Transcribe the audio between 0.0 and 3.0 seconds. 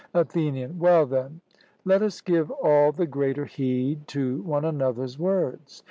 ATHENIAN: Well, then, let us give all